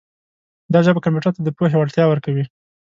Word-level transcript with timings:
دا 0.73 0.79
ژبه 0.85 1.03
کمپیوټر 1.05 1.31
ته 1.35 1.41
د 1.43 1.49
پوهې 1.57 1.77
وړتیا 1.79 2.05
ورکوي. 2.07 2.45